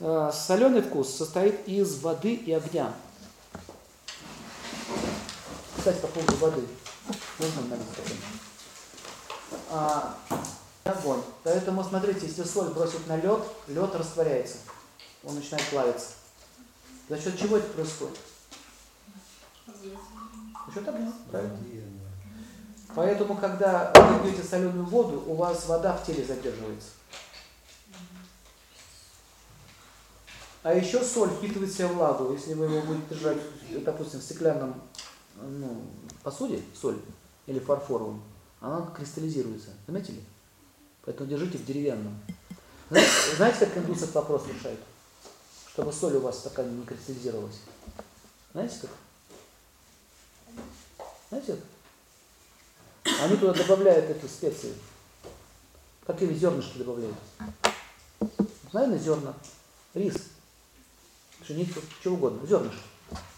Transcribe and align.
Э, 0.00 0.30
соленый 0.32 0.80
вкус 0.80 1.14
состоит 1.14 1.68
из 1.68 2.00
воды 2.00 2.34
и 2.34 2.52
огня. 2.52 2.92
Кстати, 5.76 5.98
по 6.00 6.08
поводу 6.08 6.36
воды. 6.36 6.66
Нужно 7.38 7.62
налить 7.68 7.86
а, 9.70 10.16
огонь. 10.84 11.22
Поэтому 11.44 11.84
смотрите, 11.84 12.26
если 12.26 12.44
соль 12.44 12.68
бросить 12.68 13.06
на 13.06 13.16
лед, 13.16 13.40
лед 13.68 13.94
растворяется. 13.94 14.58
Он 15.24 15.34
начинает 15.34 15.64
плавиться. 15.66 16.08
За 17.08 17.18
счет 17.18 17.38
чего 17.38 17.58
это 17.58 17.68
происходит? 17.68 18.16
За 19.66 20.74
счет 20.74 20.88
огня. 20.88 21.12
Правильно. 21.30 21.58
Поэтому, 22.94 23.36
когда 23.36 23.92
вы 23.94 24.30
пьете 24.30 24.46
соленую 24.46 24.84
воду, 24.86 25.22
у 25.26 25.34
вас 25.34 25.66
вода 25.66 25.96
в 25.96 26.04
теле 26.04 26.24
задерживается. 26.24 26.88
А 30.62 30.74
еще 30.74 31.02
соль 31.02 31.30
впитывает 31.30 31.70
в 31.70 31.74
себя 31.74 31.88
влагу. 31.88 32.32
Если 32.32 32.52
вы 32.52 32.66
его 32.66 32.82
будете 32.82 33.14
держать, 33.14 33.38
допустим, 33.82 34.20
в 34.20 34.22
стеклянном 34.22 34.82
ну, 35.36 35.82
посуде, 36.22 36.62
соль, 36.78 36.98
или 37.46 37.58
фарфоровом, 37.58 38.22
она 38.60 38.86
кристаллизируется. 38.94 39.70
Заметили? 39.86 40.22
Поэтому 41.02 41.30
держите 41.30 41.56
в 41.56 41.64
деревянном. 41.64 42.20
Знаете, 42.90 43.10
знаете 43.36 43.66
как 43.66 43.78
индусы 43.78 44.04
этот 44.04 44.16
вопрос 44.16 44.42
решают? 44.48 44.80
Чтобы 45.72 45.92
соль 45.92 46.16
у 46.16 46.20
вас 46.20 46.36
в 46.36 46.40
стакане 46.40 46.72
не 46.72 46.84
кристаллизировалась. 46.84 47.60
Знаете 48.52 48.80
как? 48.82 48.90
Знаете 51.30 51.56
как? 53.04 53.14
Они 53.22 53.36
туда 53.36 53.54
добавляют 53.54 54.10
эту 54.10 54.28
специю. 54.28 54.74
Какими 56.06 56.34
зернышки 56.34 56.78
добавляют? 56.78 57.16
Наверное, 58.72 58.98
зерна. 58.98 59.34
Рис 59.94 60.29
пшеницу, 61.50 61.80
что 62.00 62.12
угодно, 62.12 62.46
зернышко. 62.46 62.78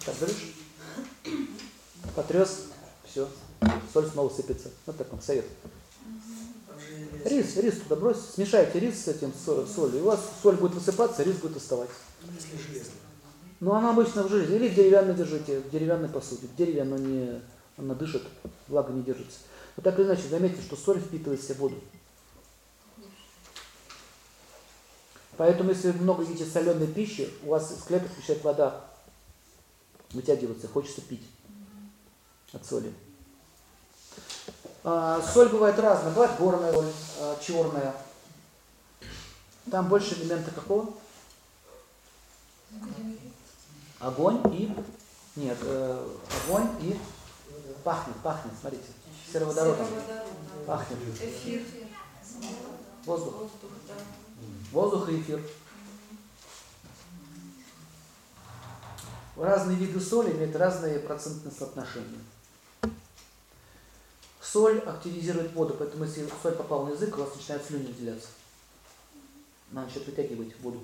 Так, 0.05 0.14
берешь, 0.20 0.55
потрес, 2.14 2.66
все, 3.04 3.28
соль 3.92 4.06
снова 4.06 4.28
сыпется. 4.28 4.70
Вот 4.86 4.96
так 4.96 5.10
вам 5.10 5.22
совет. 5.22 5.46
Рис, 7.24 7.56
рис 7.56 7.80
туда 7.80 7.96
брось, 7.96 8.19
смешайте 8.34 8.80
рис 8.80 9.04
с 9.04 9.08
этим 9.08 9.32
солью, 9.34 9.98
и 9.98 10.02
у 10.02 10.04
вас 10.04 10.20
соль 10.42 10.56
будет 10.56 10.74
высыпаться, 10.74 11.22
рис 11.22 11.36
будет 11.36 11.56
оставаться. 11.56 11.94
Ну, 13.60 13.72
она 13.72 13.91
обычно 13.91 14.24
в 14.24 14.28
железе. 14.28 14.56
Или 14.56 14.69
в 14.69 14.74
деревянной 14.74 15.14
держите, 15.14 15.60
в 15.60 15.70
деревянной 15.70 16.08
посуде. 16.08 16.48
В 16.48 16.56
дереве 16.56 16.82
оно 16.82 16.98
не, 16.98 17.41
она 17.78 17.94
дышит, 17.94 18.22
влага 18.66 18.92
не 18.92 19.02
держится. 19.02 19.38
Вот 19.76 19.84
так 19.84 19.98
или 19.98 20.06
иначе, 20.06 20.28
заметьте, 20.28 20.60
что 20.62 20.76
соль 20.76 21.00
впитывает 21.00 21.41
в 21.41 21.44
себя 21.44 21.54
воду. 21.60 21.76
Поэтому, 25.36 25.70
если 25.70 25.91
вы 25.91 26.02
много 26.02 26.22
едите 26.22 26.44
соленой 26.44 26.86
пищи, 26.86 27.33
у 27.44 27.50
вас 27.50 27.72
из 27.72 27.83
клеток 27.84 28.11
начинает 28.16 28.44
вода 28.44 28.84
вытягиваться, 30.11 30.69
хочется 30.69 31.00
пить 31.00 31.27
от 32.52 32.64
соли. 32.66 32.92
А, 34.84 35.22
соль 35.22 35.48
бывает 35.48 35.78
разная. 35.78 36.12
Бывает 36.12 36.33
горная 36.38 36.72
соль, 36.72 36.92
а, 37.20 37.38
черная. 37.41 37.94
Там 39.70 39.88
больше 39.88 40.14
элемента 40.14 40.50
какого? 40.50 40.92
Огонь 44.00 44.41
и... 44.53 44.75
Нет, 45.36 45.56
э, 45.62 46.08
огонь 46.44 46.69
и... 46.80 46.98
Пахнет, 47.84 48.16
пахнет, 48.22 48.53
смотрите. 48.60 48.84
Сероводородом. 49.33 49.86
Пахнет. 50.66 50.98
Воздух. 53.05 53.34
Воздух 53.34 53.70
и 54.73 55.20
эфир. 55.20 55.41
Разные 59.37 59.77
виды 59.77 60.01
соли 60.01 60.33
имеют 60.33 60.56
разные 60.56 60.98
процентные 60.98 61.53
соотношения. 61.53 62.20
Соль 64.41 64.78
активизирует 64.81 65.53
воду, 65.55 65.75
поэтому 65.78 66.05
если 66.05 66.28
соль 66.43 66.55
попала 66.55 66.87
на 66.87 66.93
язык, 66.93 67.16
у 67.16 67.21
вас 67.22 67.34
начинает 67.34 67.65
слюни 67.65 67.87
выделяться. 67.87 68.28
Она 69.71 69.84
начинает 69.84 70.09
вытягивать 70.09 70.61
воду 70.61 70.81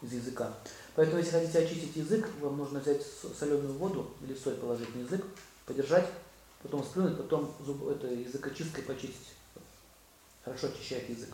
из 0.00 0.12
языка. 0.12 0.52
Поэтому, 0.94 1.18
если 1.18 1.32
хотите 1.32 1.58
очистить 1.58 1.96
язык, 1.96 2.28
вам 2.40 2.58
нужно 2.58 2.80
взять 2.80 3.02
соленую 3.38 3.74
воду 3.74 4.10
или 4.22 4.34
соль 4.34 4.54
положить 4.54 4.94
на 4.94 5.00
язык, 5.00 5.24
подержать, 5.66 6.08
потом 6.62 6.84
сплюнуть, 6.84 7.16
потом 7.16 7.52
зуб, 7.64 7.88
это 7.88 8.06
языкочисткой 8.06 8.84
почистить. 8.84 9.34
Хорошо 10.44 10.68
очищает 10.68 11.08
язык, 11.08 11.30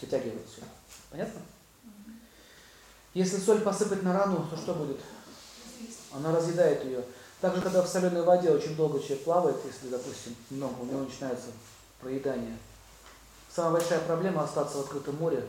вытягивает 0.00 0.46
все. 0.48 0.62
Понятно? 1.10 1.40
Если 3.14 3.38
соль 3.38 3.60
посыпать 3.60 4.02
на 4.02 4.12
рану, 4.12 4.46
то 4.50 4.56
что 4.56 4.74
будет? 4.74 4.98
Она 6.12 6.34
разъедает 6.34 6.84
ее. 6.84 7.04
Также, 7.40 7.62
когда 7.62 7.82
в 7.82 7.88
соленой 7.88 8.22
воде 8.22 8.50
очень 8.50 8.76
долго 8.76 8.98
человек 9.00 9.24
плавает, 9.24 9.56
если, 9.64 9.88
допустим, 9.88 10.34
много, 10.50 10.80
у 10.80 10.86
него 10.86 11.00
начинается 11.00 11.48
проедание. 12.00 12.56
Самая 13.48 13.80
большая 13.80 14.00
проблема 14.00 14.44
остаться 14.44 14.78
в 14.78 14.80
открытом 14.80 15.16
море, 15.16 15.44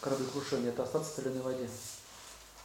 кораблекрушение, 0.00 0.70
это 0.70 0.82
остаться 0.82 1.12
в 1.12 1.14
соленой 1.14 1.42
воде. 1.42 1.68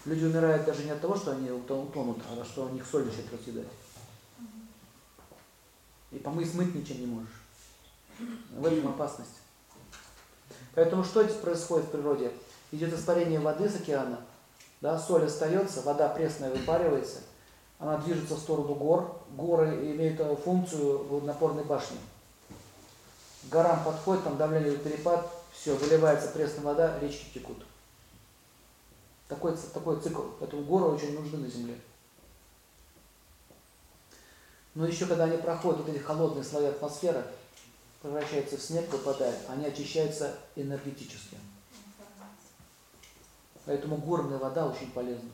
Люди 0.05 0.25
умирают 0.25 0.65
даже 0.65 0.83
не 0.83 0.91
от 0.91 1.01
того, 1.01 1.15
что 1.15 1.31
они 1.31 1.49
утонут, 1.51 2.21
а 2.29 2.43
что 2.43 2.65
у 2.65 2.69
них 2.69 2.85
соль 2.85 3.05
начинает 3.05 3.31
разъедать. 3.31 3.67
И 6.11 6.17
помыть 6.19 6.51
смыть 6.51 6.75
ничем 6.75 6.99
не 6.99 7.05
можешь. 7.07 7.41
В 8.51 8.65
этом 8.65 8.89
опасность. 8.89 9.42
Поэтому 10.75 11.03
что 11.03 11.23
здесь 11.23 11.35
происходит 11.35 11.87
в 11.87 11.91
природе? 11.91 12.31
Идет 12.71 12.93
испарение 12.93 13.39
воды 13.39 13.69
с 13.69 13.75
океана, 13.75 14.19
да, 14.81 14.99
соль 14.99 15.25
остается, 15.25 15.81
вода 15.81 16.09
пресная 16.09 16.49
выпаривается, 16.49 17.19
она 17.79 17.97
движется 17.97 18.35
в 18.35 18.39
сторону 18.39 18.75
гор, 18.75 19.19
горы 19.31 19.91
имеют 19.91 20.19
э, 20.19 20.35
функцию 20.35 21.21
напорной 21.23 21.63
башни. 21.63 21.97
Горам 23.51 23.83
подходит, 23.83 24.23
там 24.23 24.37
давление 24.37 24.77
перепад, 24.77 25.29
все, 25.51 25.75
выливается 25.75 26.29
пресная 26.29 26.63
вода, 26.63 26.99
речки 26.99 27.33
текут. 27.33 27.57
Такой, 29.27 29.55
такой 29.73 29.99
цикл. 30.01 30.21
Поэтому 30.39 30.63
горы 30.63 30.85
очень 30.85 31.13
нужны 31.19 31.39
на 31.39 31.47
Земле. 31.47 31.75
Но 34.75 34.87
еще 34.87 35.05
когда 35.05 35.25
они 35.25 35.37
проходят 35.37 35.81
вот 35.81 35.89
эти 35.89 35.99
холодные 35.99 36.43
слои 36.43 36.65
атмосферы, 36.65 37.23
превращаются 38.03 38.57
в 38.57 38.61
снег, 38.61 38.91
выпадают, 38.91 39.39
они 39.47 39.65
очищаются 39.65 40.37
энергетически. 40.57 41.37
Поэтому 43.65 43.95
горная 43.95 44.37
вода 44.37 44.67
очень 44.67 44.91
полезна. 44.91 45.31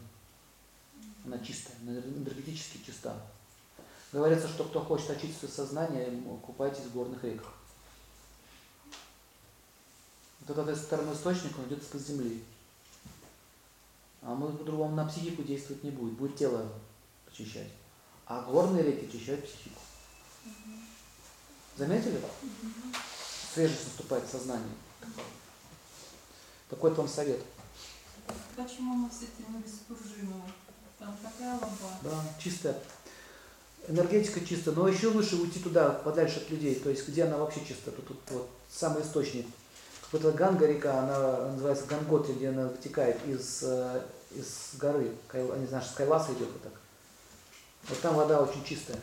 Она 1.25 1.39
чистая, 1.39 1.75
энергетически 1.81 2.85
чиста. 2.85 3.19
Говорится, 4.13 4.47
что 4.47 4.63
кто 4.63 4.81
хочет 4.81 5.09
очистить 5.09 5.39
свое 5.39 5.53
сознание, 5.53 6.21
купайтесь 6.45 6.83
в 6.83 6.93
горных 6.93 7.23
реках. 7.23 7.51
Вот 10.41 10.57
этот 10.57 10.77
источник, 10.77 11.57
он 11.57 11.65
идет 11.65 11.81
из-под 11.81 12.01
земли. 12.01 12.43
А 14.21 14.35
мы 14.35 14.51
по-другому 14.51 14.95
на 14.95 15.05
психику 15.05 15.41
действовать 15.41 15.83
не 15.83 15.91
будет, 15.91 16.13
будет 16.13 16.37
тело 16.37 16.71
очищать. 17.31 17.69
А 18.25 18.41
горные 18.43 18.83
реки 18.83 19.07
очищают 19.07 19.43
психику. 19.43 19.79
Заметили? 21.79 22.19
Свежесть 23.53 23.85
наступает 23.85 24.25
в 24.25 24.29
сознании. 24.29 24.67
Такой 26.69 26.93
вам 26.93 27.07
совет. 27.07 27.39
Почему 28.57 28.95
мы 28.95 29.09
с 29.09 29.21
этим 29.21 29.61
беспружинного? 29.61 30.43
Там 30.99 31.15
такая 31.23 31.53
лоба. 31.53 31.69
Да, 32.03 32.21
чистая. 32.37 32.77
Энергетика 33.87 34.45
чистая, 34.45 34.75
но 34.75 34.89
еще 34.89 35.07
лучше 35.07 35.37
уйти 35.37 35.61
туда, 35.61 35.91
подальше 35.91 36.41
от 36.41 36.49
людей, 36.49 36.75
то 36.75 36.89
есть 36.89 37.07
где 37.07 37.23
она 37.23 37.37
вообще 37.37 37.65
чистая, 37.65 37.95
тут, 37.95 38.09
тут 38.09 38.19
вот 38.31 38.49
самый 38.69 39.01
источник. 39.01 39.47
Какой-то 40.01 40.33
Ганга 40.33 40.67
река, 40.67 40.99
она 40.99 41.51
называется 41.53 41.85
Ганготри, 41.85 42.33
где 42.33 42.49
она 42.49 42.67
вытекает 42.67 43.25
из, 43.25 43.63
э, 43.63 44.03
из 44.31 44.71
горы, 44.77 45.15
не 45.33 45.65
знаю, 45.65 45.85
с 45.85 45.91
Кайласа 45.95 46.33
идет 46.33 46.51
вот 46.51 46.61
так. 46.61 46.73
Вот 47.87 48.01
там 48.01 48.15
вода 48.15 48.41
очень 48.41 48.65
чистая. 48.65 48.99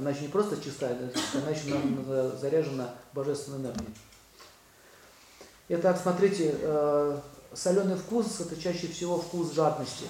Она 0.00 0.12
еще 0.12 0.22
не 0.22 0.28
просто 0.28 0.58
чистая, 0.58 0.96
она 1.34 1.50
еще 1.50 1.78
заряжена 2.38 2.94
божественной 3.12 3.58
энергией. 3.58 3.94
Итак, 5.68 6.00
смотрите, 6.02 6.56
э, 6.58 7.20
соленый 7.52 7.96
вкус– 7.98 8.40
это 8.40 8.58
чаще 8.58 8.86
всего 8.86 9.20
вкус 9.20 9.52
жадности. 9.52 10.06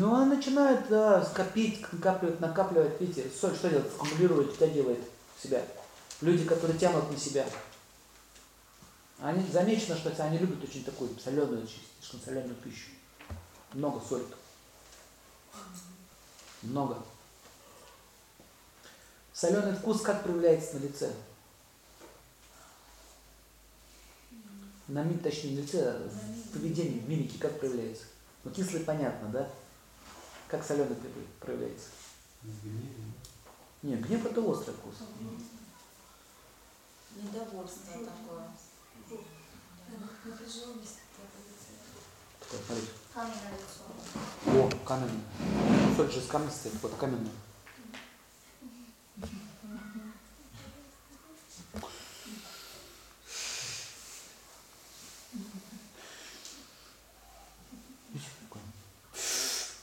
Ну, 0.00 0.14
она 0.16 0.26
начинает 0.34 0.88
да, 0.88 1.24
скопить, 1.24 1.80
накапливать, 1.92 2.40
накапливать, 2.40 3.00
видите, 3.00 3.30
соль 3.30 3.54
что 3.54 3.68
делает? 3.68 3.92
Аккумулирует, 3.94 4.52
втягивает 4.52 4.98
в 5.36 5.42
себя. 5.44 5.62
Люди, 6.22 6.44
которые 6.44 6.76
тянут 6.76 7.08
на 7.08 7.16
себя. 7.16 7.46
Они 9.20 9.48
замечено, 9.48 9.96
что 9.96 10.10
они 10.24 10.38
любят 10.38 10.60
очень 10.60 10.82
такую 10.82 11.16
соленую, 11.20 11.68
слишком 12.00 12.20
соленую 12.20 12.56
пищу. 12.56 12.90
Много 13.72 14.00
соли. 14.00 14.24
Много. 16.62 17.02
Соленый 19.32 19.74
вкус 19.74 20.02
как 20.02 20.22
проявляется 20.22 20.76
на 20.76 20.80
лице? 20.80 21.12
На 24.88 25.04
ми, 25.04 25.16
точнее, 25.18 25.56
на 25.56 25.60
лице, 25.60 25.98
в 25.98 26.52
поведении, 26.52 26.98
в 26.98 27.08
мимике 27.08 27.38
как 27.38 27.58
проявляется? 27.60 28.06
Ну, 28.42 28.50
кислый 28.50 28.82
понятно, 28.82 29.28
да? 29.28 29.48
Как 30.48 30.64
соленый 30.64 30.96
проявляется? 31.38 31.86
Нет, 33.82 34.00
гнев 34.06 34.26
это 34.26 34.40
острый 34.42 34.74
вкус. 34.74 34.96
Недовольство 37.16 37.92
такое. 37.92 38.50
Такое, 42.40 42.60
смотрите. 42.66 42.99
Каменное. 43.12 43.58
О, 44.46 44.70
каменный. 44.86 45.20
Соль 45.96 46.10
же 46.10 46.20
из 46.20 46.26
камня 46.26 46.50
стоит, 46.50 46.74
вот 46.80 46.94
каменный. 46.94 47.30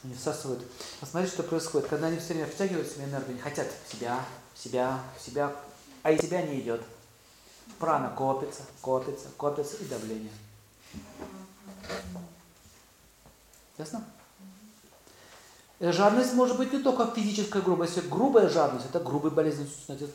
Они 0.04 0.14
всасывают. 0.16 0.64
Посмотрите, 1.02 1.34
что 1.34 1.44
происходит. 1.44 1.90
Когда 1.90 2.08
они 2.08 2.18
все 2.18 2.34
время 2.34 2.48
втягивают 2.48 2.88
себе 2.88 3.06
энергию, 3.06 3.32
они 3.32 3.40
хотят 3.40 3.68
в 3.68 3.92
себя, 3.92 4.24
в 4.54 4.58
себя, 4.58 5.02
в 5.18 5.22
себя, 5.22 5.54
а 6.02 6.12
из 6.12 6.22
себя 6.22 6.44
не 6.44 6.62
идет. 6.62 6.82
Прана 7.78 8.10
копится, 8.10 8.62
копится, 8.82 9.28
копится 9.36 9.76
и 9.78 9.86
давление. 9.86 10.32
Ясно? 13.78 14.04
Э, 15.80 15.92
жадность 15.92 16.34
может 16.34 16.58
быть 16.58 16.74
не 16.74 16.80
только 16.80 17.14
физическая 17.14 17.62
грубость. 17.62 18.02
Грубая 18.10 18.50
жадность– 18.50 18.86
это 18.90 19.00
грубая 19.00 19.32
болезнь. 19.32 19.70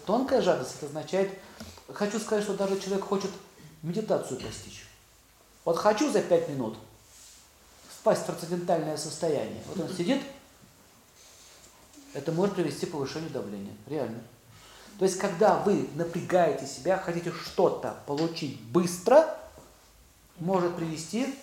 Тонкая 0.07 0.43
жадность– 0.43 0.75
это 0.77 0.87
означает, 0.87 1.39
хочу 1.93 2.19
сказать, 2.19 2.45
что 2.45 2.55
даже 2.55 2.81
человек 2.81 3.05
хочет 3.05 3.31
медитацию 3.83 4.41
постичь. 4.41 4.87
Вот 5.65 5.77
хочу 5.77 6.11
за 6.11 6.21
пять 6.21 6.49
минут 6.49 6.77
впасть 8.01 8.23
в 8.23 8.27
трансцендентальное 8.27 8.97
состояние. 8.97 9.63
Вот 9.69 9.89
он 9.89 9.97
сидит, 9.97 10.21
это 12.15 12.33
может 12.33 12.57
привести 12.57 12.87
к 12.87 12.91
повышению 12.93 13.31
давления. 13.31 13.75
Реально. 13.87 14.21
То 14.99 15.05
есть, 15.05 15.19
когда 15.19 15.59
вы 15.59 15.89
напрягаете 15.95 16.67
себя, 16.67 16.99
хотите 16.99 17.33
что-то 17.33 17.97
получить 18.07 18.61
быстро, 18.61 19.39
может 20.39 20.75
привести 20.75 21.35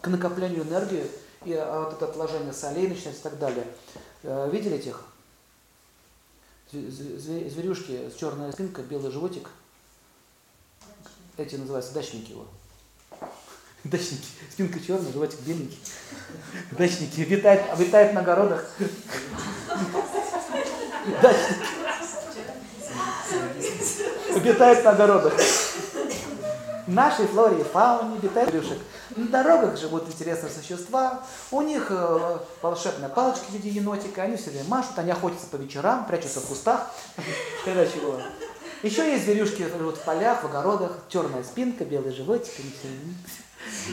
к 0.00 0.06
накоплению 0.08 0.62
энергии, 0.64 1.06
и 1.44 1.52
а, 1.54 1.84
вот 1.84 1.94
это 1.94 2.06
отложение 2.06 2.52
солей 2.52 2.88
начинается 2.88 3.20
и 3.20 3.24
так 3.24 3.38
далее. 3.38 3.66
Э, 4.22 4.48
видели 4.50 4.76
этих? 4.76 5.02
Зверюшки 6.70 8.10
с 8.10 8.14
черной 8.18 8.52
спинкой, 8.52 8.84
белый 8.84 9.10
животик. 9.10 9.48
Эти 11.36 11.56
называются 11.56 11.94
дачники 11.94 12.32
его. 12.32 12.46
Дачники. 13.84 14.26
Спинка 14.52 14.80
черная, 14.80 15.12
животик 15.12 15.40
беленький. 15.40 15.78
Дачники. 16.72 17.20
Витает, 17.20 17.78
витает 17.78 18.12
на 18.12 18.20
огородах. 18.20 18.66
Дачники. 21.22 21.78
Витает 24.40 24.84
на 24.84 24.90
огородах. 24.90 25.34
В 26.86 26.92
нашей 26.92 27.26
флоре 27.26 27.60
и 27.60 27.64
фауне 27.64 28.16
обитают 28.16 28.52
рюшек. 28.54 28.78
На 29.16 29.26
дорогах 29.28 29.78
живут 29.78 30.06
интересные 30.06 30.52
существа. 30.52 31.22
У 31.50 31.62
них 31.62 31.86
э, 31.90 32.38
волшебная 32.60 33.08
палочка 33.08 33.44
в 33.46 33.50
виде 33.52 33.70
енотика. 33.70 34.22
Они 34.22 34.36
все 34.36 34.50
время 34.50 34.68
машут, 34.68 34.98
они 34.98 35.10
охотятся 35.10 35.46
по 35.46 35.56
вечерам, 35.56 36.06
прячутся 36.06 36.40
в 36.40 36.46
кустах. 36.46 36.90
Когда 37.64 37.86
чего. 37.86 38.20
Еще 38.82 39.10
есть 39.10 39.24
зверюшки, 39.24 39.62
живут 39.62 39.96
в 39.96 40.04
полях, 40.04 40.42
в 40.42 40.46
огородах. 40.46 40.92
Черная 41.08 41.42
спинка, 41.42 41.84
белый 41.84 42.12
животик. 42.12 42.52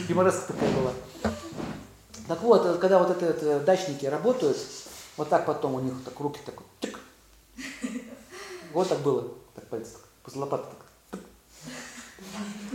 Юмореска 0.08 0.46
такая 0.52 0.70
была. 0.70 0.92
Так 2.28 2.42
вот, 2.42 2.78
когда 2.78 2.98
вот 2.98 3.10
это, 3.10 3.26
это 3.26 3.60
дачники 3.60 4.04
работают, 4.04 4.58
вот 5.16 5.28
так 5.28 5.46
потом 5.46 5.74
у 5.74 5.80
них 5.80 5.94
так 6.04 6.18
руки 6.18 6.40
так, 6.44 6.56
тик. 6.80 6.98
Вот 8.72 8.88
так 8.88 8.98
было. 9.00 9.28
Так 9.54 9.66
пальцы 9.68 9.92
после 10.24 10.40
лопаты 10.40 10.64
так. 10.64 10.85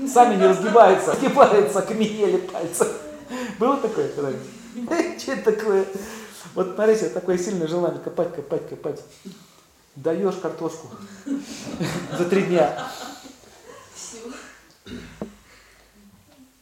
Сами 0.08 0.36
не 0.36 0.48
разгибаются, 0.48 1.12
разгибаются, 1.12 1.82
каменели 1.82 2.38
пальцы. 2.38 2.88
Было 3.60 3.78
такое 3.78 4.10
когда-нибудь? 4.10 5.22
Что 5.22 5.32
это 5.34 5.52
такое? 5.52 5.86
Вот 6.56 6.74
смотрите, 6.76 7.10
такое 7.10 7.38
сильное 7.38 7.68
желание 7.68 8.00
копать, 8.00 8.34
копать, 8.36 8.68
копать. 8.68 9.02
Даешь 9.96 10.36
картошку 10.36 10.88
за 12.18 12.26
три 12.26 12.44
дня. 12.44 12.88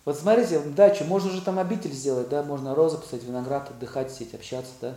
Вот 0.06 0.18
смотрите, 0.18 0.60
дачу, 0.60 1.04
можно 1.06 1.30
же 1.30 1.42
там 1.42 1.60
обитель 1.60 1.92
сделать, 1.92 2.30
да, 2.30 2.42
можно 2.42 2.74
розы 2.74 2.98
посадить, 2.98 3.28
виноград, 3.28 3.70
отдыхать, 3.70 4.12
сидеть, 4.12 4.34
общаться, 4.34 4.72
да. 4.82 4.96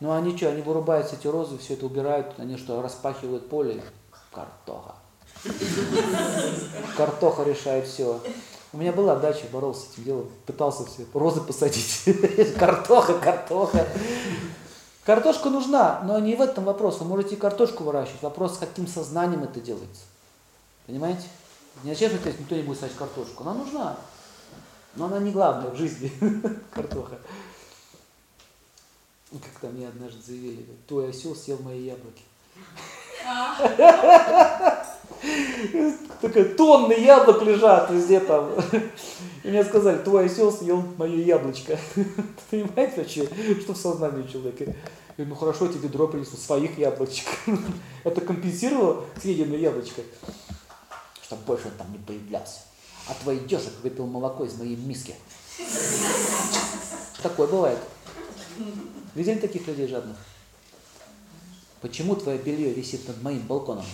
Ну 0.00 0.12
они 0.12 0.36
что, 0.36 0.48
они 0.48 0.62
вырубают 0.62 1.12
эти 1.12 1.26
розы, 1.26 1.58
все 1.58 1.74
это 1.74 1.86
убирают, 1.86 2.34
они 2.38 2.56
что, 2.56 2.80
распахивают 2.80 3.48
поле? 3.48 3.82
Картоха. 4.32 4.94
Картоха 6.96 7.42
решает 7.42 7.86
все. 7.86 8.20
У 8.72 8.76
меня 8.76 8.92
была 8.92 9.16
дача, 9.16 9.44
боролся 9.52 9.82
с 9.82 9.92
этим 9.92 10.04
делом, 10.04 10.30
пытался 10.46 10.84
все 10.84 11.06
розы 11.12 11.40
посадить. 11.40 12.02
Картоха, 12.58 13.14
картоха. 13.18 13.86
Картошка 15.04 15.50
нужна, 15.50 16.00
но 16.04 16.18
не 16.18 16.34
в 16.34 16.40
этом 16.40 16.64
вопрос. 16.64 16.98
Вы 16.98 17.06
можете 17.06 17.34
и 17.34 17.38
картошку 17.38 17.84
выращивать. 17.84 18.22
Вопрос, 18.22 18.54
с 18.54 18.58
каким 18.58 18.86
сознанием 18.88 19.44
это 19.44 19.60
делается. 19.60 20.02
Понимаете? 20.86 21.24
Не 21.82 21.92
зачем 21.92 22.18
что 22.18 22.30
никто 22.32 22.54
не 22.54 22.62
будет 22.62 22.80
садить 22.80 22.96
картошку. 22.96 23.42
Она 23.42 23.54
нужна. 23.54 23.96
Но 24.96 25.06
она 25.06 25.18
не 25.18 25.30
главная 25.30 25.70
в 25.70 25.76
жизни. 25.76 26.10
Картоха. 26.72 27.18
Как 29.30 29.60
там 29.60 29.72
мне 29.72 29.88
однажды 29.88 30.22
заявили, 30.22 30.64
твой 30.86 31.10
осел 31.10 31.34
съел 31.34 31.58
мои 31.58 31.82
яблоки. 31.82 32.22
Такая 36.20 36.44
тонны 36.54 36.92
яблок 36.94 37.42
лежат 37.42 37.90
везде 37.90 38.20
там. 38.20 38.50
И 39.42 39.48
мне 39.48 39.64
сказали, 39.64 39.98
твой 39.98 40.26
осел 40.26 40.50
съел 40.52 40.82
мое 40.96 41.16
яблочко. 41.16 41.78
Понимаете 42.50 42.94
вообще, 42.96 43.28
что 43.60 43.74
в 43.74 43.76
сознании 43.76 44.26
человека? 44.26 44.74
Я 45.16 45.24
ну 45.26 45.34
хорошо, 45.34 45.68
тебе 45.68 45.80
ведро 45.80 46.08
принесу 46.08 46.36
своих 46.36 46.78
яблочек. 46.78 47.26
Это 48.04 48.20
компенсировало 48.20 49.04
съеденное 49.20 49.58
яблочко, 49.58 50.02
чтобы 51.22 51.42
больше 51.42 51.66
он 51.66 51.72
там 51.78 51.92
не 51.92 51.98
появлялся. 51.98 52.60
А 53.08 53.14
твой 53.22 53.38
дешек 53.40 53.72
выпил 53.82 54.06
молоко 54.06 54.44
из 54.44 54.58
моей 54.58 54.76
миски. 54.76 55.14
Такое 57.22 57.46
бывает. 57.46 57.78
Видели 59.14 59.38
таких 59.38 59.66
людей 59.66 59.86
жадных? 59.86 60.16
Почему 61.84 62.16
твое 62.16 62.38
белье 62.38 62.72
висит 62.72 63.06
над 63.06 63.22
моим 63.22 63.40
балконом? 63.40 63.84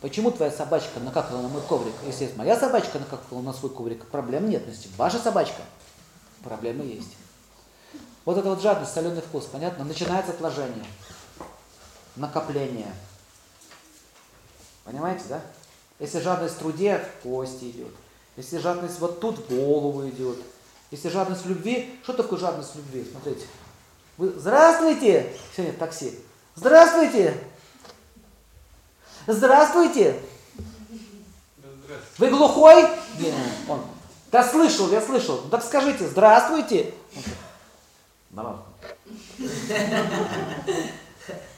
Почему 0.00 0.32
твоя 0.32 0.50
собачка 0.50 0.98
накакала 0.98 1.40
на 1.40 1.46
мой 1.46 1.62
коврик? 1.62 1.94
Если 2.04 2.28
моя 2.34 2.58
собачка 2.58 2.98
накакала 2.98 3.42
на 3.42 3.52
свой 3.52 3.70
коврик, 3.70 4.04
проблем 4.06 4.50
нет. 4.50 4.66
Если 4.66 4.88
ваша 4.96 5.20
собачка, 5.20 5.62
проблемы 6.42 6.84
есть. 6.84 7.14
Вот 8.24 8.36
это 8.36 8.48
вот 8.48 8.60
жадность, 8.60 8.92
соленый 8.92 9.22
вкус, 9.22 9.44
понятно? 9.44 9.84
Начинается 9.84 10.32
отложение, 10.32 10.84
накопление. 12.16 12.92
Понимаете, 14.82 15.22
да? 15.28 15.40
Если 16.00 16.18
жадность 16.18 16.56
в 16.56 16.58
труде, 16.58 16.98
в 16.98 17.22
кости 17.22 17.70
идет. 17.70 17.94
Если 18.36 18.58
жадность 18.58 18.98
вот 18.98 19.20
тут, 19.20 19.38
в 19.38 19.48
голову 19.48 20.08
идет. 20.08 20.38
Если 20.90 21.08
жадность 21.08 21.44
в 21.44 21.48
любви, 21.48 22.00
что 22.02 22.14
такое 22.14 22.40
жадность 22.40 22.74
в 22.74 22.78
любви? 22.78 23.06
Смотрите. 23.08 23.46
Вы, 24.16 24.30
здравствуйте! 24.30 25.30
Сегодня 25.54 25.74
такси. 25.74 26.18
Здравствуйте! 26.54 27.36
Здравствуйте! 29.26 30.18
Вы 32.16 32.30
глухой? 32.30 32.88
Нет, 33.18 33.34
он. 33.68 33.84
Да 34.32 34.42
слышал, 34.42 34.90
я 34.90 35.02
слышал. 35.02 35.38
Так 35.50 35.62
скажите, 35.62 36.06
здравствуйте. 36.06 36.94
Нормально. 38.30 38.62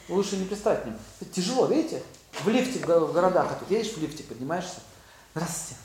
Лучше 0.09 0.37
не 0.37 0.47
пристать 0.47 0.83
к 0.83 0.87
ним. 0.87 0.99
Тяжело, 1.33 1.67
видите? 1.67 2.03
В 2.43 2.49
лифте 2.49 2.81
в 2.81 3.13
городах, 3.13 3.53
а 3.53 3.55
тут 3.55 3.71
едешь 3.71 3.93
в 3.93 3.99
лифте, 3.99 4.25
поднимаешься. 4.25 4.81
Здравствуйте. 5.35 5.77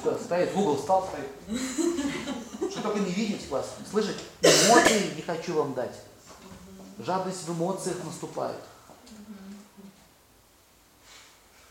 Все, 0.00 0.18
стоит, 0.24 0.54
в 0.54 0.60
угол 0.60 0.76
встал, 0.76 1.08
стоит. 1.08 1.60
Только 2.86 3.00
не 3.00 3.10
видеть 3.10 3.50
вас, 3.50 3.66
слышать. 3.90 4.16
Эмоции 4.42 5.12
не 5.16 5.22
хочу 5.22 5.54
вам 5.54 5.74
дать. 5.74 5.96
Жадность 6.98 7.42
в 7.48 7.52
эмоциях 7.52 7.96
наступает. 8.04 8.60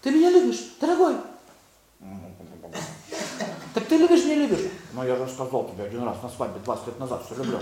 Ты 0.01 0.11
меня 0.11 0.29
любишь, 0.29 0.73
дорогой? 0.81 1.15
Так 3.73 3.85
ты 3.85 3.97
любишь, 3.97 4.25
не 4.25 4.35
любишь? 4.35 4.69
Ну, 4.91 5.03
я 5.03 5.15
же 5.15 5.27
сказал 5.31 5.69
тебе 5.69 5.85
один 5.85 6.03
раз 6.03 6.21
на 6.21 6.29
свадьбе 6.29 6.59
20 6.59 6.87
лет 6.87 6.99
назад, 6.99 7.23
что 7.25 7.35
люблю. 7.35 7.59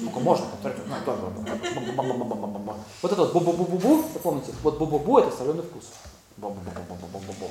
Сколько 0.00 0.20
можно 0.20 0.46
повторить? 0.46 0.78
Ну, 0.88 0.94
тоже. 1.04 1.22
Вот 3.02 3.12
это 3.12 3.22
вот 3.22 3.34
бу-бу-бу-бу-бу. 3.34 4.18
Помните? 4.18 4.52
Вот 4.64 4.80
бу-бу-бу 4.80 5.20
это 5.20 5.36
соленый 5.36 5.62
вкус. 5.62 5.84
Бу-бу-бу-бу-бу-бу-бу. 6.38 7.50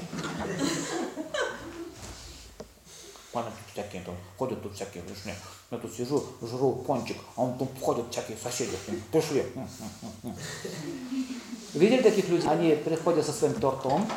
Тут 3.43 3.53
всякие 3.73 4.01
там 4.03 4.15
ходят 4.37 4.63
тут 4.63 4.75
всякие, 4.75 5.03
не, 5.25 5.35
я 5.71 5.77
тут 5.77 5.93
сижу, 5.93 6.23
жру 6.41 6.71
пончик, 6.87 7.17
а 7.35 7.41
он 7.41 7.57
тут 7.57 7.69
ходят 7.81 8.05
всякие 8.09 8.37
соседи, 8.37 8.77
м. 8.87 10.35
Видели 11.73 12.01
таких 12.01 12.29
людей? 12.29 12.49
Они 12.49 12.75
приходят 12.75 13.25
со 13.25 13.33
своим 13.33 13.55
тортом, 13.55 14.07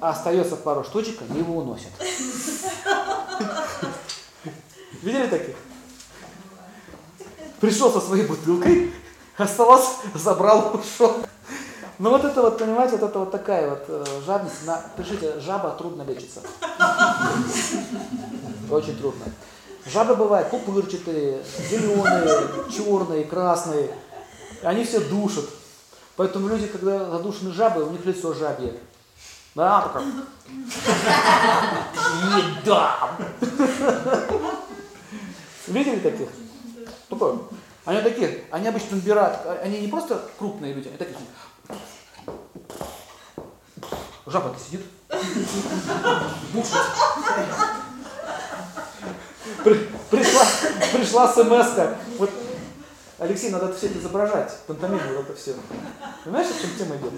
а 0.00 0.10
остается 0.10 0.56
пару 0.56 0.84
штучек, 0.84 1.22
они 1.22 1.38
его 1.38 1.56
уносят. 1.56 1.92
Видели 5.02 5.26
таких? 5.28 5.56
Пришел 7.58 7.90
со 7.90 8.00
своей 8.00 8.26
бутылкой, 8.26 8.92
осталось, 9.38 9.96
забрал, 10.14 10.74
ушел. 10.74 11.24
Ну 12.00 12.08
вот 12.08 12.24
это 12.24 12.40
вот, 12.40 12.56
понимаете, 12.56 12.96
вот 12.96 13.10
это 13.10 13.18
вот 13.18 13.30
такая 13.30 13.68
вот 13.68 13.84
э, 13.88 14.04
жадность. 14.24 14.64
На, 14.64 14.82
пишите, 14.96 15.38
жаба 15.38 15.72
трудно 15.72 16.00
лечится. 16.00 16.40
Очень 18.70 18.96
трудно. 18.96 19.26
Жабы 19.84 20.16
бывают 20.16 20.48
пупырчатые, 20.48 21.42
зеленые, 21.68 22.48
черные, 22.74 23.24
красные. 23.24 23.94
Они 24.62 24.84
все 24.84 25.00
душат. 25.00 25.44
Поэтому 26.16 26.48
люди, 26.48 26.68
когда 26.68 27.10
задушены 27.10 27.52
жабой, 27.52 27.84
у 27.84 27.90
них 27.90 28.02
лицо 28.06 28.32
жабье. 28.32 28.80
Да, 29.54 29.82
такая. 29.82 30.06
Не 32.24 32.64
дам. 32.64 33.10
Видели 35.66 35.98
таких? 35.98 36.28
Такое. 37.10 37.40
Они 37.84 38.00
такие, 38.02 38.44
они 38.50 38.68
обычно 38.68 38.96
набирают, 38.96 39.38
они 39.62 39.80
не 39.80 39.88
просто 39.88 40.20
крупные 40.38 40.72
люди, 40.72 40.88
они 40.88 40.96
такие. 40.96 41.16
Жаба-то 44.30 44.58
сидит. 44.60 44.86
Пришла, 50.10 50.46
пришла 50.92 51.32
смс 51.32 51.68
Вот, 52.18 52.30
Алексей, 53.18 53.50
надо 53.50 53.72
все 53.72 53.86
это 53.86 53.98
изображать, 53.98 54.56
пантомиму, 54.66 55.00
вот 55.16 55.28
это 55.28 55.38
все. 55.38 55.54
Понимаешь, 56.24 56.46
о 56.48 56.60
чем 56.60 56.70
тема 56.78 56.96
идет? 56.96 57.12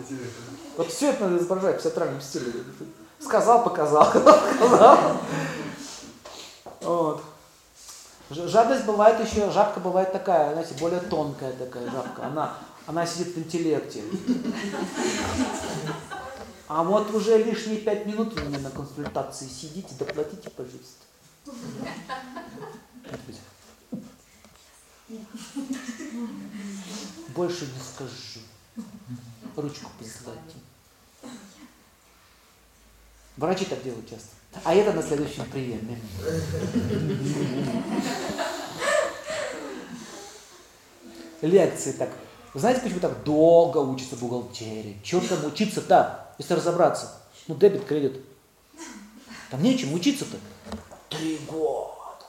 Вот 0.76 0.90
все 0.90 1.11
это 1.11 1.25
надо 1.25 1.37
изображать 1.37 1.81
в 1.81 1.83
театральном 1.83 2.21
стиле. 2.21 2.52
Сказал, 3.21 3.62
показал, 3.62 4.11
показал. 4.12 4.99
Вот. 6.81 7.23
Жадность 8.31 8.87
бывает 8.87 9.21
еще, 9.21 9.50
жабка 9.50 9.81
бывает 9.81 10.12
такая, 10.12 10.52
знаете, 10.52 10.75
более 10.81 11.00
тонкая 11.00 11.52
такая 11.52 11.85
жабка. 11.90 12.25
Она, 12.26 12.54
она 12.87 13.04
сидит 13.04 13.35
в 13.35 13.38
интеллекте. 13.38 14.02
А 16.75 16.83
вот 16.83 17.12
уже 17.12 17.37
лишние 17.37 17.81
пять 17.81 18.07
минут 18.07 18.33
у 18.33 18.45
меня 18.47 18.59
на 18.59 18.71
консультации 18.71 19.47
сидите, 19.47 19.95
доплатите, 19.99 20.49
пожалуйста. 20.49 21.05
Больше 27.37 27.67
не 27.67 27.79
скажу. 27.79 28.41
Ручку 29.55 29.91
присылайте. 29.99 30.57
Врачи 33.37 33.67
так 33.67 33.83
делают 33.83 34.09
часто. 34.09 34.31
А 34.64 34.75
это 34.75 34.95
на 34.95 35.02
следующем 35.02 35.45
приеме. 35.50 36.00
Лекции 41.43 41.93
так. 41.93 42.09
Вы 42.54 42.61
знаете, 42.61 42.82
почему 42.82 43.00
так 43.00 43.25
долго 43.25 43.78
учатся 43.78 44.16
бухгалтерии? 44.16 45.00
Чего 45.02 45.23
там 45.26 45.44
учиться-то, 45.47 46.35
если 46.38 46.54
разобраться? 46.54 47.18
Ну, 47.49 47.54
дебет, 47.54 47.85
кредит. 47.85 48.21
Там 49.50 49.62
нечем 49.62 49.92
учиться-то. 49.94 50.37
Три 51.09 51.38
года. 51.49 52.26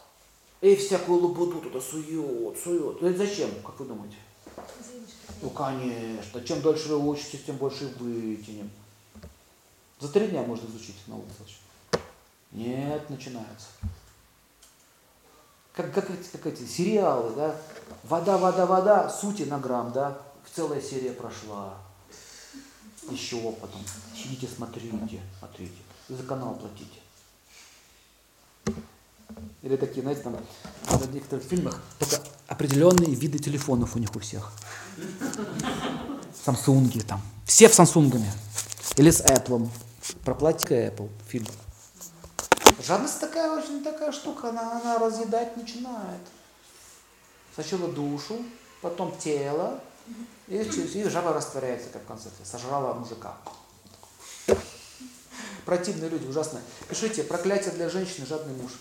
И 0.62 0.76
всякую 0.78 1.22
лабуду 1.22 1.60
туда 1.60 1.82
сует, 1.82 2.58
сует. 2.58 3.02
Ну, 3.02 3.08
это 3.08 3.18
зачем, 3.18 3.50
как 3.66 3.78
вы 3.80 3.86
думаете? 3.86 4.16
Ну, 5.42 5.50
конечно. 5.50 6.42
Чем 6.42 6.62
дольше 6.62 6.90
вы 6.90 7.10
учитесь, 7.10 7.44
тем 7.44 7.58
больше 7.58 7.94
вытянем. 8.00 8.70
За 10.00 10.08
три 10.08 10.28
дня 10.28 10.42
можно 10.44 10.66
изучить 10.68 10.96
науку. 11.08 11.28
Нет, 12.52 13.10
начинается. 13.10 13.68
Как, 15.74 15.92
как, 15.94 16.10
эти, 16.10 16.28
как 16.32 16.46
эти 16.48 16.66
сериалы, 16.68 17.34
да? 17.36 17.56
Вода, 18.04 18.38
вода, 18.38 18.66
вода, 18.66 19.10
сути 19.10 19.44
на 19.44 19.58
грамм, 19.60 19.92
да? 19.92 20.18
Целая 20.56 20.82
серия 20.82 21.12
прошла. 21.12 21.74
Еще 23.10 23.38
потом. 23.54 23.82
Сидите, 24.16 24.48
смотрите, 24.56 25.20
смотрите. 25.40 25.74
За 26.10 26.24
канал 26.24 26.56
платите. 26.56 27.00
Или 29.64 29.78
такие, 29.78 30.02
знаете, 30.02 30.22
там 30.22 30.38
в 30.86 31.14
некоторых 31.14 31.44
фильмах 31.44 31.82
только 31.98 32.22
определенные 32.48 33.16
виды 33.16 33.40
телефонов 33.40 33.96
у 33.96 34.00
них 34.00 34.16
у 34.16 34.20
всех. 34.20 34.52
Самсунги 36.46 37.00
там. 37.00 37.22
Все 37.46 37.68
в 37.68 37.74
Самсунгами. 37.74 38.32
Или 38.98 39.10
с 39.10 39.22
Apple. 39.22 39.70
Проплатите 40.24 40.88
Apple 40.88 41.10
фильм. 41.28 41.48
Жадность 42.82 43.20
такая 43.20 43.52
очень 43.52 43.84
такая 43.84 44.12
штука, 44.12 44.50
она, 44.50 44.80
она 44.80 44.98
разъедать 45.00 45.56
начинает. 45.58 46.22
Сначала 47.54 47.88
душу, 47.88 48.44
потом 48.82 49.16
тело, 49.18 49.80
и, 50.48 50.58
и 50.58 51.10
жаба 51.10 51.34
растворяется, 51.34 51.90
как 51.90 52.04
в 52.04 52.08
концерте. 52.08 52.44
Сожрала 52.44 52.94
мужика. 52.94 53.38
Противные 55.66 56.10
люди, 56.10 56.28
ужасно. 56.28 56.62
Пишите, 56.90 57.24
проклятие 57.24 57.72
для 57.72 57.90
женщины, 57.90 58.26
жадный 58.26 58.54
муж. 58.54 58.72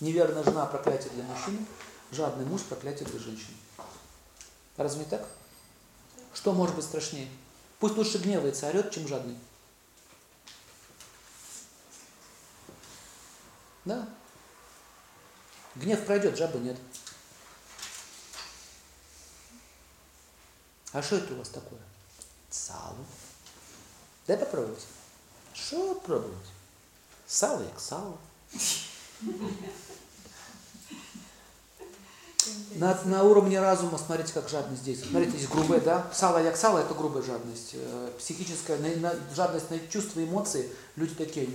Неверная 0.00 0.44
жена, 0.44 0.66
проклятие 0.66 1.10
для 1.10 1.24
мужчины. 1.24 1.66
Жадный 2.12 2.46
муж, 2.46 2.62
проклятие 2.62 3.08
для 3.08 3.18
женщины. 3.18 3.56
Разве 4.76 5.04
не 5.04 5.10
так? 5.10 5.26
Что 6.32 6.52
может 6.52 6.76
быть 6.76 6.84
страшнее? 6.84 7.28
Пусть 7.78 7.96
лучше 7.96 8.18
гневается, 8.18 8.68
орет, 8.68 8.90
чем 8.90 9.08
жадный. 9.08 9.36
Да. 13.86 14.08
Гнев 15.76 16.04
пройдет, 16.04 16.36
жабы 16.36 16.58
нет. 16.58 16.76
А 20.92 21.02
что 21.02 21.16
это 21.16 21.34
у 21.34 21.38
вас 21.38 21.48
такое? 21.48 21.78
Сало. 22.50 22.96
Дай 24.26 24.36
попробовать. 24.36 24.84
Что 25.54 25.94
пробовать? 25.94 26.48
Сало 27.26 27.62
як 27.62 27.78
сало. 27.80 28.18
На, 32.76 33.00
на 33.04 33.24
уровне 33.24 33.60
разума, 33.60 33.98
смотрите, 33.98 34.32
как 34.32 34.48
жадность 34.48 34.82
здесь. 34.82 35.02
Смотрите, 35.02 35.36
здесь 35.36 35.48
грубая, 35.48 35.80
да? 35.80 36.10
Сало 36.12 36.38
як 36.38 36.56
сало– 36.56 36.78
это 36.80 36.94
грубая 36.94 37.22
жадность. 37.22 37.70
Э, 37.74 38.12
Психическая 38.18 38.78
на, 38.78 38.88
на, 38.96 39.34
жадность 39.34 39.70
на 39.70 39.78
чувства, 39.88 40.22
эмоции. 40.22 40.70
Люди 40.94 41.14
такие, 41.14 41.48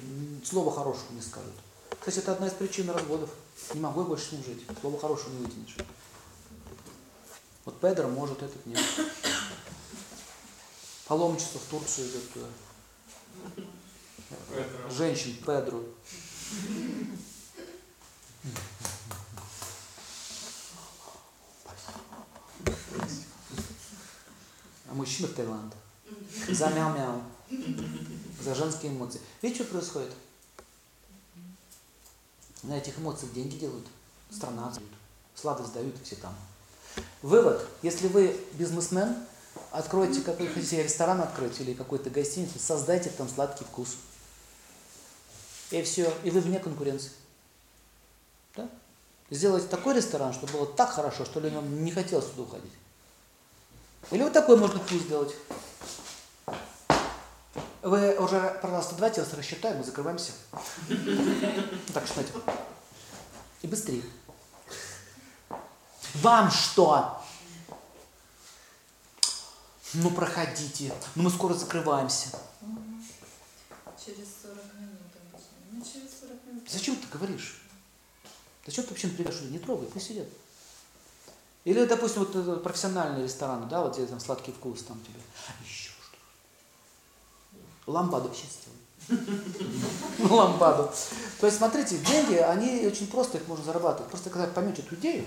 слова 0.44 0.72
хорошего 0.72 1.12
не 1.14 1.22
скажут. 1.22 1.54
Кстати, 2.01 2.17
это 2.17 2.31
одна 2.31 2.48
из 2.48 2.53
причин 2.53 2.89
разводов. 2.89 3.29
Не 3.75 3.79
могу 3.79 4.01
я 4.01 4.08
больше 4.08 4.29
с 4.29 4.31
ним 4.31 4.43
жить. 4.43 4.65
Слова 4.81 5.00
хорошего 5.00 5.34
не 5.34 5.46
вытянешь. 5.46 5.75
Вот 7.63 7.79
Педро 7.79 8.08
может, 8.08 8.41
этот 8.41 8.65
нет. 8.65 8.84
Паломничество 11.05 11.60
в 11.60 11.65
Турцию 11.65 12.10
идет 12.10 12.34
туда. 12.34 12.48
Женщин, 14.89 15.36
Педро. 15.46 15.84
А 24.89 24.93
мужчина 24.93 25.27
в 25.27 25.34
Таиланд. 25.36 25.75
За 26.50 26.67
мяу-мяу. 26.70 27.22
За 28.41 28.55
женские 28.55 28.91
эмоции. 28.91 29.22
Видите, 29.43 29.63
что 29.63 29.74
происходит? 29.74 30.12
На 32.63 32.77
этих 32.77 33.00
эмоциях 33.00 33.34
деньги 33.34 33.58
делают. 33.58 33.86
Страна 34.30 34.70
дают. 34.70 34.89
Сладость 35.36 35.74
дают, 35.74 35.96
все 36.03 36.15
там. 36.15 36.36
Вывод. 37.22 37.68
Если 37.82 38.08
вы 38.08 38.39
бизнесмен, 38.53 39.15
откройте 39.72 40.22
какой 40.22 40.48
хотите 40.48 40.84
ресторан 40.84 41.22
открыть 41.22 41.60
или 41.60 41.74
какую-то 41.74 42.10
гостиницу, 42.10 42.60
создайте 42.60 43.10
там 43.10 43.27
сладкий 43.30 43.63
вкус. 43.63 43.96
И 45.72 45.82
все. 45.82 46.13
И 46.24 46.30
вы 46.30 46.41
вне 46.41 46.60
конкуренции. 46.60 47.12
Да? 48.56 48.70
Сделайте 49.30 49.68
такой 49.68 49.96
ресторан, 49.96 50.34
чтобы 50.34 50.53
было 50.53 50.65
так 50.68 50.91
хорошо, 50.91 51.25
что 51.25 51.39
людям 51.39 51.84
не 51.84 51.91
хотелось 51.91 52.25
туда 52.25 52.44
уходить. 52.44 52.74
Или 54.12 54.24
вот 54.24 54.34
такой 54.34 54.58
можно 54.58 54.80
вкус 54.80 55.01
сделать. 55.01 55.34
Вы 57.82 58.16
уже, 58.20 58.60
пожалуйста, 58.62 58.96
давайте 58.96 59.22
вас 59.22 59.34
рассчитаем 59.34 59.82
и 59.82 59.84
закрываемся. 59.84 60.34
Так, 61.94 62.08
знаете. 62.08 62.32
И 63.64 63.68
быстрее. 63.68 64.04
Вам 66.16 66.52
что? 66.52 67.22
Ну 69.94 70.10
проходите, 70.12 70.94
ну 71.16 71.24
мы 71.24 71.30
скоро 71.30 71.54
закрываемся. 71.54 72.30
Через 74.04 74.28
40 74.42 74.58
минут 74.80 75.02
обычно. 75.16 75.50
Ну, 75.72 75.82
через 75.84 76.20
40 76.22 76.46
минут. 76.46 76.70
Зачем 76.70 76.96
ты 76.96 77.08
говоришь? 77.08 77.62
Зачем 78.66 78.84
ты 78.86 78.92
вообще 78.92 79.08
приглашаешь? 79.10 79.52
Не 79.52 79.60
трогай, 79.60 79.88
пусть 79.88 80.08
сидят. 80.08 80.28
Или, 81.66 81.86
допустим, 81.86 82.24
вот 82.24 82.36
э, 82.36 82.56
профессиональные 82.58 83.26
рестораны, 83.26 83.68
да, 83.68 83.82
вот 83.82 83.96
где 83.96 84.08
там 84.08 84.20
сладкий 84.20 84.52
вкус, 84.52 84.84
там 84.84 85.00
тебе 85.02 85.20
еще 85.64 85.90
Ламбаду 87.91 88.27
вообще 88.27 88.45
сделай. 88.48 89.19
Ламбаду. 90.29 90.91
То 91.39 91.45
есть, 91.45 91.57
смотрите, 91.57 91.98
деньги, 91.98 92.36
они 92.36 92.86
очень 92.86 93.07
просто 93.07 93.38
их 93.38 93.48
можно 93.48 93.65
зарабатывать. 93.65 94.10
Просто 94.10 94.29
когда 94.29 94.48
поймете 94.48 94.81
эту 94.81 94.95
идею, 94.95 95.25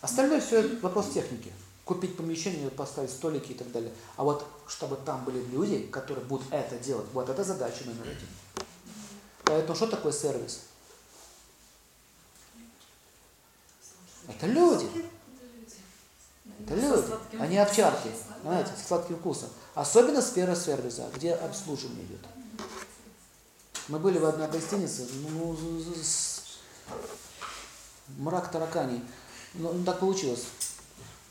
остальное 0.00 0.40
все 0.40 0.76
вопрос 0.78 1.10
техники. 1.10 1.52
Купить 1.84 2.16
помещение, 2.16 2.70
поставить 2.70 3.10
столики 3.10 3.52
и 3.52 3.54
так 3.54 3.70
далее. 3.72 3.92
А 4.16 4.22
вот 4.22 4.46
чтобы 4.68 4.96
там 4.96 5.24
были 5.24 5.44
люди, 5.46 5.82
которые 5.86 6.24
будут 6.24 6.46
это 6.52 6.78
делать, 6.78 7.06
вот 7.12 7.28
это 7.28 7.42
задача 7.42 7.84
номер 7.84 8.02
один. 8.02 8.28
Поэтому 9.44 9.74
что 9.74 9.88
такое 9.88 10.12
сервис? 10.12 10.62
Это 14.28 14.46
люди. 14.46 14.86
Это 16.66 16.74
люди, 16.74 17.48
не 17.48 17.58
овчарки. 17.58 18.10
Знаете, 18.42 18.70
с 18.82 18.86
сладким 18.88 19.16
вкусом. 19.16 19.48
Особенно 19.74 20.22
сфера 20.22 20.54
сервиса, 20.54 21.08
где 21.14 21.34
обслуживание 21.34 22.04
идет. 22.04 22.20
Мы 23.88 23.98
были 23.98 24.18
в 24.18 24.24
одной 24.24 24.48
гостинице, 24.48 25.06
ну, 25.30 25.56
с- 26.02 26.58
мрак 28.18 28.50
тараканий. 28.50 29.02
Ну, 29.54 29.72
ну, 29.72 29.84
так 29.84 29.98
получилось. 30.00 30.44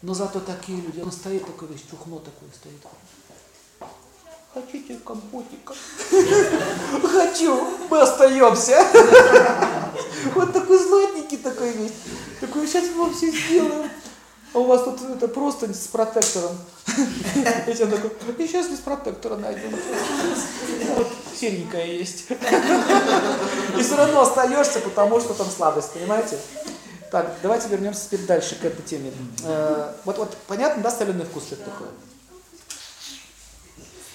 Но 0.02 0.14
зато 0.14 0.40
такие 0.40 0.80
люди. 0.82 1.02
Он 1.02 1.12
стоит 1.12 1.46
такой 1.46 1.68
весь, 1.70 1.82
чухно 1.90 2.20
такой 2.20 2.50
стоит. 2.54 2.82
Хотите 4.54 4.96
компотика? 5.06 5.74
Хочу, 7.02 7.68
мы 7.90 8.02
остаемся. 8.02 8.84
Вот 10.36 10.52
такой 10.54 10.78
злотненький 10.84 11.38
такой 11.38 11.72
весь. 11.72 11.94
Такой, 12.42 12.68
сейчас 12.68 12.86
мы 12.96 13.04
вам 13.06 13.14
все 13.14 13.32
сделаем. 13.32 13.90
А 14.54 14.58
у 14.58 14.64
вас 14.64 14.84
тут 14.84 15.00
это 15.16 15.28
просто 15.28 15.72
с 15.74 15.88
протектором. 15.88 16.58
И 17.68 17.74
такой, 17.74 18.12
сейчас 18.48 18.68
без 18.68 18.80
протектора 18.80 19.36
найдем. 19.36 19.76
Вот 20.96 21.08
серенькая 21.40 21.86
есть. 21.86 22.26
И 22.32 23.82
все 23.82 23.96
равно 23.96 24.22
остаешься, 24.22 24.80
потому 24.80 25.20
что 25.20 25.34
там 25.34 25.48
слабость, 25.48 25.92
понимаете? 25.92 26.38
Так, 27.12 27.32
давайте 27.42 27.70
вернемся 27.70 28.06
теперь 28.06 28.26
дальше 28.26 28.56
к 28.56 28.66
этой 28.66 28.82
теме. 28.84 29.12
Э, 29.44 29.94
Вот, 30.06 30.18
вот 30.18 30.38
понятно, 30.48 30.84
да, 30.84 30.92
соленый 30.92 31.26
вкус, 31.26 31.46
что 31.46 31.56
это 31.56 31.66
такое? 31.66 31.90